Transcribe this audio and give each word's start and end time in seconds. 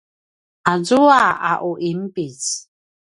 azua 0.71 1.23
a 1.51 1.53
u 1.69 1.71
inpic 1.89 2.41